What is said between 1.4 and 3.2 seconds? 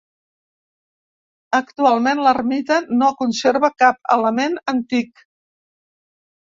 Actualment l'ermita no